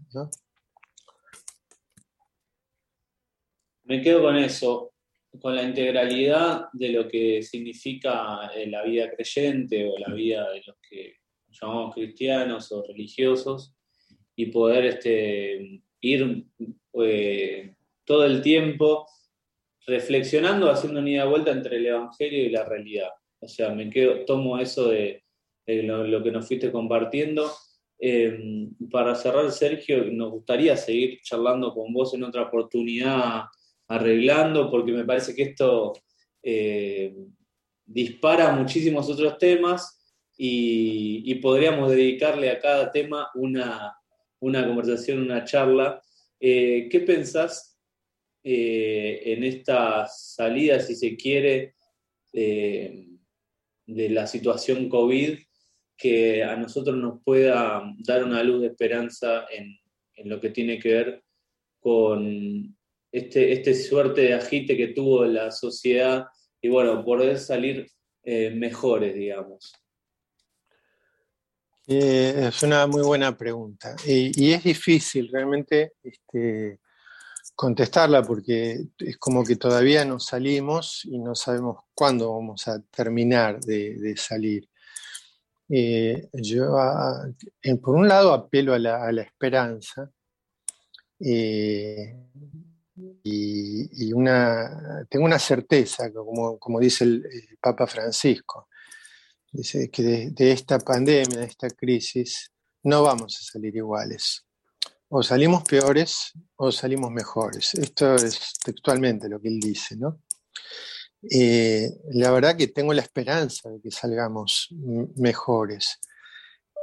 Me 3.87 4.03
quedo 4.03 4.23
con 4.23 4.37
eso, 4.37 4.95
con 5.41 5.55
la 5.55 5.63
integralidad 5.63 6.67
de 6.73 6.89
lo 6.89 7.07
que 7.07 7.41
significa 7.41 8.51
eh, 8.55 8.67
la 8.67 8.83
vida 8.83 9.09
creyente 9.11 9.89
o 9.89 9.97
la 9.97 10.13
vida 10.13 10.51
de 10.51 10.63
los 10.67 10.77
que 10.89 11.19
llamamos 11.49 11.95
cristianos 11.95 12.73
o 12.73 12.83
religiosos 12.83 13.77
y 14.35 14.47
poder 14.47 14.87
este, 14.87 15.83
ir 16.01 16.47
eh, 16.95 17.75
todo 18.05 18.27
el 18.27 18.43
tiempo 18.43 19.07
reflexionando, 19.87 20.69
haciendo 20.69 20.99
una 20.99 21.11
ida 21.11 21.25
vuelta 21.25 21.53
entre 21.53 21.77
el 21.77 21.87
Evangelio 21.87 22.45
y 22.45 22.51
la 22.51 22.65
realidad. 22.65 23.11
O 23.39 23.47
sea, 23.47 23.71
me 23.71 23.89
quedo, 23.89 24.25
tomo 24.25 24.59
eso 24.59 24.89
de, 24.89 25.23
lo, 25.67 26.23
que 26.25 26.33
nos 26.33 26.47
fuiste 26.49 26.73
compartiendo. 26.73 27.53
Eh, 28.01 28.69
para 28.91 29.15
cerrar, 29.15 29.51
Sergio, 29.53 30.05
nos 30.11 30.33
gustaría 30.33 30.77
seguir 30.77 31.21
charlando 31.23 31.73
con 31.73 31.93
vos 31.93 32.13
en 32.15 32.25
otra 32.25 32.43
oportunidad, 32.43 33.45
arreglando, 33.89 34.71
porque 34.71 34.93
me 34.93 35.05
parece 35.05 35.35
que 35.35 35.43
esto 35.43 35.93
eh, 36.43 37.15
dispara 37.85 38.53
muchísimos 38.53 39.09
otros 39.09 39.39
temas 39.39 39.93
y, 40.37 41.35
podríamos 41.37 41.91
dedicarle 41.91 42.51
a 42.51 42.59
cada 42.59 42.91
tema 42.91 43.31
una, 43.35 43.95
conversación, 44.41 45.21
una 45.21 45.45
charla. 45.45 46.03
Eh, 46.41 46.89
¿Qué 46.91 47.01
pensás 47.01 47.79
eh, 48.43 49.23
en 49.25 49.45
esta 49.45 50.07
salida, 50.07 50.81
si 50.81 50.95
se 50.95 51.17
quiere, 51.17 51.75
de 52.33 54.11
la 54.11 54.27
situación 54.27 54.91
COVID 54.91 55.39
que 55.97 56.45
a 56.45 56.57
nosotros 56.57 56.97
nos 56.97 57.23
pueda 57.23 57.83
dar 57.99 58.25
una 58.25 58.43
luz 58.43 58.61
de 58.61 58.67
esperanza 58.69 59.47
en, 59.51 59.79
lo 60.29 60.41
que 60.41 60.51
tiene 60.51 60.79
que 60.79 60.93
ver 60.93 61.25
con 61.79 62.76
este, 63.19 63.53
este 63.53 63.75
suerte 63.75 64.23
de 64.23 64.35
agite 64.35 64.77
que 64.77 64.89
tuvo 64.89 65.25
la 65.25 65.51
sociedad 65.51 66.27
y 66.61 66.69
bueno, 66.69 67.05
poder 67.05 67.39
salir 67.39 67.87
mejores, 68.25 69.15
digamos. 69.15 69.73
Eh, 71.89 72.49
es 72.49 72.63
una 72.65 72.89
muy 72.89 73.03
buena 73.03 73.37
pregunta 73.37 73.95
y, 74.05 74.51
es 74.51 74.65
difícil 74.65 75.29
realmente 75.33 75.93
este, 76.03 76.81
contestarla 77.55 78.25
porque 78.25 78.89
es 78.99 79.17
como 79.19 79.45
que 79.45 79.55
todavía 79.55 80.05
no 80.05 80.19
salimos 80.19 81.05
y 81.05 81.21
no 81.21 81.37
sabemos 81.37 81.85
cuándo 81.95 82.35
vamos 82.35 82.67
a 82.67 82.81
terminar 82.83 83.61
de, 83.61 84.17
salir. 84.17 84.69
Eh, 85.69 86.29
por 87.81 87.95
un 87.95 88.09
lado, 88.09 88.33
apelo 88.33 88.75
a 88.75 88.81
la, 88.81 89.23
esperanza 89.23 90.11
eh, 91.21 92.17
y, 93.23 94.13
una, 94.13 95.07
tengo 95.09 95.25
una 95.25 95.39
certeza, 95.39 96.13
como, 96.13 96.59
como 96.59 96.81
dice 96.81 97.05
el 97.05 97.59
Papa 97.61 97.87
Francisco, 97.87 98.69
Dice 99.57 99.91
que 99.91 100.03
de, 100.03 100.53
esta 100.53 100.79
pandemia, 100.79 101.39
de 101.39 101.47
esta 101.47 101.71
crisis, 101.71 102.53
no 102.83 103.03
vamos 103.03 103.39
a 103.41 103.53
salir 103.53 103.75
iguales. 103.75 104.45
O 105.09 105.23
salimos 105.23 105.63
peores 105.63 106.33
o 106.57 106.71
salimos 106.71 107.11
mejores. 107.11 107.75
Esto 107.75 108.17
es 108.17 108.53
textualmente 108.63 109.31
lo 109.31 109.41
que 109.41 109.49
él 109.49 109.59
dice, 109.59 109.97
¿no? 109.97 110.21
Eh, 111.31 111.91
la 112.11 112.31
verdad 112.33 112.55
que 112.55 112.69
tengo 112.69 112.93
la 112.93 113.01
esperanza 113.01 113.71
de 113.71 113.81
que 113.81 113.91
salgamos 113.91 114.69
mejores. 115.17 116.01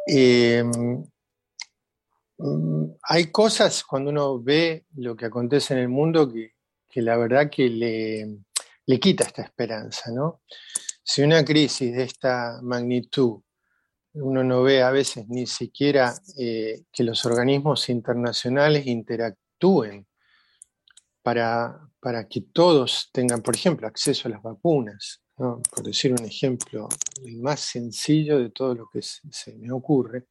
Eh, 0.08 0.64
hay 3.04 3.32
cosas 3.32 3.84
cuando 3.84 4.10
uno 4.10 4.42
ve 4.42 4.86
lo 4.96 5.16
que 5.16 5.26
acontece 5.26 5.74
en 5.74 5.80
el 5.80 5.90
mundo 5.90 6.32
que, 6.32 7.02
la 7.02 7.18
verdad 7.18 7.50
que 7.50 7.70
le, 7.70 8.38
le, 8.86 9.00
quita 9.00 9.24
esta 9.24 9.42
esperanza, 9.42 10.12
¿no? 10.12 10.42
Si 11.04 11.22
una 11.22 11.44
crisis 11.44 11.94
de 11.94 12.04
esta 12.04 12.60
magnitud 12.62 13.42
uno 14.14 14.44
no 14.44 14.62
ve 14.64 14.84
a 14.84 14.92
veces 14.92 15.28
ni 15.28 15.48
siquiera 15.48 16.14
eh, 16.38 16.84
que 16.92 17.04
los 17.04 17.26
organismos 17.26 17.90
internacionales 17.90 18.86
interactúen 18.86 20.08
para, 21.22 21.90
para, 22.00 22.28
que 22.28 22.42
todos 22.42 23.10
tengan, 23.12 23.42
por 23.42 23.56
ejemplo, 23.56 23.88
acceso 23.88 24.28
a 24.28 24.32
las 24.32 24.44
vacunas, 24.44 25.22
por 25.36 25.84
decir 25.84 26.12
un 26.12 26.26
ejemplo, 26.26 26.88
el 27.24 27.38
más 27.38 27.62
sencillo 27.62 28.40
de 28.40 28.50
todo 28.50 28.76
lo 28.76 28.90
que 28.92 29.02
se, 29.02 29.54
me 29.56 29.72
ocurre, 29.72 30.28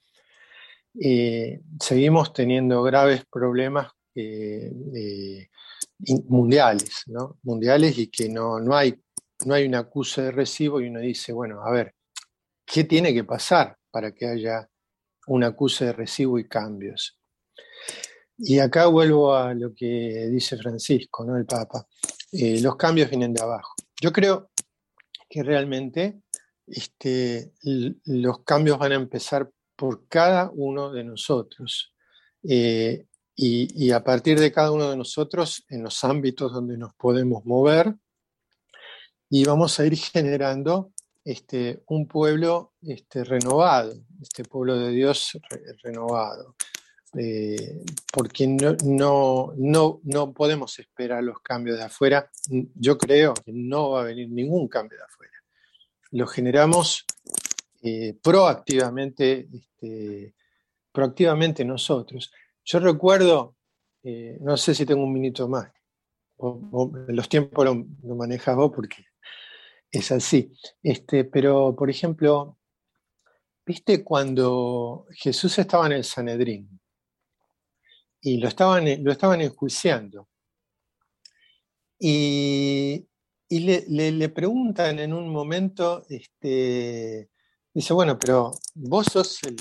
eh, 1.01 1.61
seguimos 1.81 2.33
teniendo 2.33 2.83
graves 2.83 3.25
problemas 3.31 3.93
eh, 4.15 5.49
mundiales, 6.29 7.05
¿no? 7.07 7.39
mundiales 7.43 7.99
y 7.99 8.09
que 8.09 8.29
no, 8.29 8.61
no 8.61 8.77
hay 8.77 9.01
no 9.47 9.55
hay 9.55 9.67
una 9.67 9.81
acusa 9.81 10.23
de 10.23 10.33
recibo 10.33 10.81
y 10.81 10.89
uno 10.89 11.01
dice, 11.01 11.33
bueno, 11.33 11.63
a 11.63 11.71
ver, 11.71 11.95
¿qué 12.65 12.85
tiene 12.85 13.13
que 13.13 13.25
pasar 13.25 13.77
para 13.91 14.13
que 14.13 14.27
haya 14.27 14.69
una 15.27 15.49
acusa 15.49 15.87
de 15.87 15.93
recibo 15.93 16.39
y 16.39 16.49
cambios? 16.49 17.19
Y 18.39 18.59
acá 18.59 18.87
vuelvo 18.87 19.35
a 19.35 19.55
lo 19.55 19.75
que 19.75 20.29
dice 20.31 20.57
Francisco, 20.57 21.25
¿no? 21.25 21.37
el 21.37 21.47
Papa. 21.47 21.87
Eh, 22.33 22.61
los 22.61 22.77
cambios 22.77 23.11
vienen 23.11 23.33
de 23.33 23.43
abajo. 23.43 23.75
Yo 24.01 24.13
creo 24.13 24.51
que 25.29 25.43
realmente 25.43 26.23
este, 26.67 27.53
los 27.63 28.43
cambios 28.45 28.79
van 28.79 28.93
a 28.93 28.97
empezar 28.97 29.51
por 29.83 30.07
cada 30.07 30.49
uno 30.55 30.93
de 30.93 31.03
nosotros. 31.03 31.93
Eh, 32.49 33.05
y, 33.35 33.91
a 33.91 34.05
partir 34.05 34.39
de 34.39 34.53
cada 34.53 34.71
uno 34.71 34.89
de 34.89 34.97
nosotros, 34.97 35.65
en 35.69 35.83
los 35.83 36.05
ámbitos 36.05 36.53
donde 36.53 36.79
nos 36.79 36.95
podemos 36.95 37.45
mover, 37.45 37.93
y 39.29 39.45
vamos 39.45 39.81
a 39.81 39.87
ir 39.87 39.97
generando 39.97 40.93
este, 41.25 41.83
un 41.89 42.07
pueblo 42.07 42.75
este, 42.81 43.25
renovado, 43.25 43.93
este 44.21 44.45
pueblo 44.45 44.79
de 44.79 44.93
Dios 44.93 45.37
renovado. 45.83 46.55
Eh, 47.19 47.83
porque 48.13 48.47
no, 48.47 48.77
no, 48.85 49.53
no, 49.57 50.01
no, 50.05 50.33
podemos 50.33 50.79
esperar 50.79 51.25
los 51.25 51.41
cambios 51.41 51.79
de 51.79 51.87
afuera. 51.87 52.31
Yo 52.77 52.97
creo 52.97 53.35
que 53.35 53.51
no 53.53 53.91
va 53.91 54.03
a 54.03 54.05
venir 54.05 54.31
ningún 54.31 54.69
cambio 54.69 54.99
de 54.99 55.05
afuera. 55.05 55.33
Lo 56.13 56.29
generamos 56.29 57.05
eh, 57.83 58.15
proactivamente, 58.23 59.49
este, 59.53 60.35
proactivamente 60.93 61.65
nosotros. 61.65 62.33
Yo 62.65 62.79
recuerdo, 62.79 63.57
eh, 64.03 64.39
no 64.41 64.57
sé 64.57 64.75
si 64.75 64.87
tengo 64.87 65.03
un 65.03 65.13
minuto 65.13 65.49
más, 65.49 65.71
los 66.39 67.29
tiempos 67.29 67.65
lo, 67.65 67.87
lo 68.03 68.17
manejas 68.17 68.57
vos 68.57 68.73
porque 68.75 69.05
es 69.93 70.11
así. 70.11 70.53
Este, 70.83 71.25
pero, 71.25 71.77
por 71.77 71.91
ejemplo, 71.91 72.59
¿viste 73.65 74.03
cuando 74.03 75.07
Jesús 75.11 75.59
estaba 75.59 75.87
en 75.87 75.93
el 75.93 76.05
Sanedrín 76.05 76.81
y 78.21 78.39
lo 78.39 78.49
estaban, 78.49 78.85
lo 79.05 79.13
estaban 79.13 79.43
enjuiciando? 79.43 80.29
Y, 81.99 83.07
le, 83.51 84.29
preguntan 84.31 84.99
en 84.99 85.13
un 85.13 85.29
momento, 85.29 86.05
este, 86.09 87.29
dice, 87.75 87.93
bueno, 87.93 88.19
pero 88.19 88.53
vos 88.75 89.07
sos 89.07 89.43
el, 89.45 89.57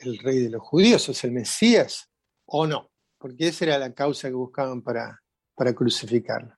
el, 0.00 0.18
rey 0.18 0.38
de 0.40 0.50
los 0.50 0.62
judíos, 0.62 1.02
sos 1.02 1.22
el 1.24 1.32
Mesías 1.32 2.10
o 2.46 2.66
no, 2.66 2.90
porque 3.18 3.48
esa 3.48 3.64
era 3.66 3.78
la 3.78 3.94
causa 3.94 4.28
que 4.28 4.34
buscaban 4.34 4.82
para, 4.82 5.20
para 5.54 5.74
crucificarlo. 5.74 6.54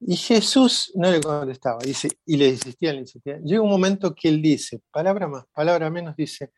Y 0.00 0.16
Jesús 0.16 0.92
no 0.94 1.10
le 1.10 1.20
contestaba, 1.20 1.78
dice, 1.84 2.08
y 2.24 2.36
le 2.36 2.48
insistía, 2.48 2.92
le 2.92 3.00
insistía. 3.00 3.38
Llega 3.44 3.60
un 3.60 3.68
momento 3.68 4.14
que 4.14 4.28
él 4.28 4.40
dice, 4.40 4.80
palabra 4.90 5.28
más, 5.28 5.44
palabra 5.52 5.90
menos, 5.90 6.16
dice, 6.16 6.52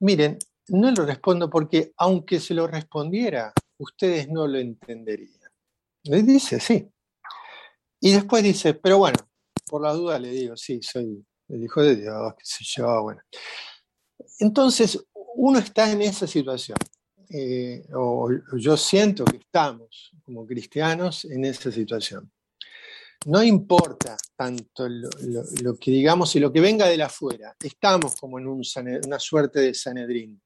miren, 0.00 0.38
no 0.68 0.90
lo 0.90 1.06
respondo 1.06 1.48
porque 1.48 1.92
aunque 1.96 2.40
se 2.40 2.52
lo 2.52 2.66
respondiera, 2.66 3.52
ustedes 3.78 4.28
no 4.28 4.46
lo 4.46 4.58
entenderían. 4.58 5.50
Le 6.04 6.22
dice, 6.22 6.60
sí. 6.60 6.90
Y 8.00 8.12
después 8.12 8.42
dice, 8.42 8.74
pero 8.74 8.98
bueno, 8.98 9.16
por 9.66 9.82
la 9.82 9.92
duda 9.92 10.18
le 10.18 10.28
digo, 10.28 10.56
sí, 10.56 10.80
soy 10.82 11.24
el 11.48 11.64
Hijo 11.64 11.82
de 11.82 11.96
Dios, 11.96 12.34
qué 12.38 12.44
sé 12.44 12.64
yo, 12.64 13.02
bueno. 13.02 13.20
Entonces, 14.38 15.04
uno 15.34 15.58
está 15.58 15.90
en 15.90 16.02
esa 16.02 16.26
situación, 16.26 16.78
eh, 17.30 17.84
o 17.94 18.28
yo 18.56 18.76
siento 18.76 19.24
que 19.24 19.38
estamos 19.38 20.12
como 20.22 20.46
cristianos 20.46 21.24
en 21.24 21.44
esa 21.44 21.70
situación 21.70 22.30
no 23.26 23.42
importa 23.42 24.16
tanto 24.36 24.88
lo, 24.88 25.76
que 25.78 25.90
digamos 25.90 26.34
y 26.36 26.40
lo 26.40 26.52
que 26.52 26.60
venga 26.60 26.86
de 26.86 26.96
la 26.96 27.06
afuera, 27.06 27.54
estamos 27.62 28.16
como 28.16 28.38
en 28.38 28.46
una 28.46 29.18
suerte 29.18 29.60
de 29.60 29.74
Sanedrín. 29.74 30.40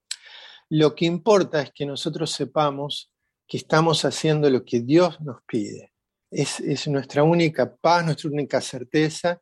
lo 0.70 0.94
que 0.94 1.04
importa 1.04 1.62
es 1.62 1.72
que 1.72 1.84
nosotros 1.84 2.30
sepamos 2.30 3.12
que 3.46 3.58
estamos 3.58 4.04
haciendo 4.04 4.48
lo 4.48 4.64
que 4.64 4.80
Dios 4.80 5.20
nos 5.20 5.42
pide. 5.46 5.92
Es, 6.30 6.88
nuestra 6.88 7.22
única 7.22 7.76
paz, 7.76 8.06
nuestra 8.06 8.30
única 8.30 8.60
certeza 8.62 9.38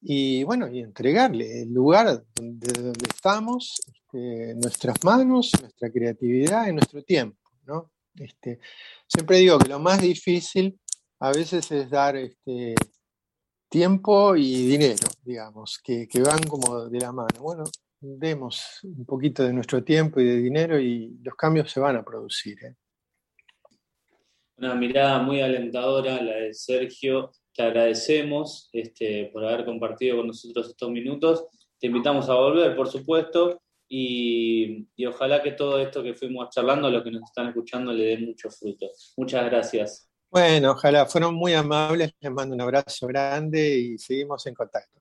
y 0.00 0.44
bueno, 0.44 0.68
y 0.68 0.80
entregarle 0.80 1.62
el 1.62 1.72
lugar 1.72 2.24
donde, 2.34 2.72
donde 2.72 3.06
estamos, 3.08 3.80
este, 3.86 4.54
nuestras 4.54 5.02
manos, 5.04 5.52
nuestra 5.60 5.90
creatividad 5.90 6.68
y 6.68 6.72
nuestro 6.72 7.02
tiempo. 7.02 7.38
¿no? 7.66 7.90
Este, 8.16 8.60
siempre 9.06 9.38
digo 9.38 9.58
que 9.58 9.68
lo 9.68 9.78
más 9.78 10.00
difícil 10.00 10.78
a 11.20 11.30
veces 11.32 11.70
es 11.70 11.90
dar 11.90 12.16
este, 12.16 12.74
tiempo 13.68 14.36
y 14.36 14.66
dinero, 14.66 15.06
digamos, 15.22 15.78
que, 15.82 16.08
van 16.24 16.42
como 16.44 16.88
de 16.88 16.98
la 16.98 17.12
mano. 17.12 17.40
Bueno, 17.40 17.64
demos 18.00 18.80
un 18.82 19.04
poquito 19.04 19.44
de 19.44 19.52
nuestro 19.52 19.84
tiempo 19.84 20.20
y 20.20 20.24
de 20.24 20.36
dinero 20.36 20.78
y 20.78 21.18
los 21.22 21.34
cambios 21.34 21.70
se 21.70 21.78
van 21.78 21.96
a 21.96 22.04
producir. 22.04 22.56
¿eh? 22.64 22.74
Una 24.56 24.74
mirada 24.74 25.22
muy 25.22 25.40
alentadora, 25.40 26.20
la 26.20 26.36
de 26.36 26.54
Sergio. 26.54 27.32
Te 27.54 27.62
agradecemos 27.62 28.68
este, 28.72 29.30
por 29.32 29.44
haber 29.44 29.64
compartido 29.64 30.18
con 30.18 30.28
nosotros 30.28 30.68
estos 30.68 30.90
minutos. 30.90 31.44
Te 31.78 31.88
invitamos 31.88 32.28
a 32.28 32.34
volver, 32.34 32.76
por 32.76 32.88
supuesto, 32.88 33.60
y, 33.92 34.86
ojalá 35.04 35.42
que 35.42 35.52
todo 35.52 35.80
esto 35.80 36.02
que 36.02 36.14
fuimos 36.14 36.48
charlando, 36.50 36.86
a 36.86 36.90
los 36.90 37.02
que 37.02 37.10
nos 37.10 37.24
están 37.24 37.48
escuchando, 37.48 37.92
le 37.92 38.04
dé 38.04 38.18
mucho 38.18 38.48
fruto. 38.48 38.86
Muchas 39.16 39.44
gracias. 39.46 40.08
Bueno, 40.30 40.72
ojalá, 40.72 41.06
fueron 41.06 41.34
muy 41.34 41.54
amables, 41.54 42.12
les 42.20 42.32
mando 42.32 42.54
un 42.54 42.60
abrazo 42.60 43.08
grande 43.08 43.76
y 43.76 43.98
seguimos 43.98 44.46
en 44.46 44.54
contacto. 44.54 44.99